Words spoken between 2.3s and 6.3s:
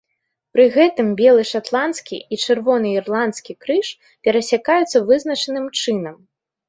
і чырвоны ірландскі крыж перасякаюцца вызначаным чынам.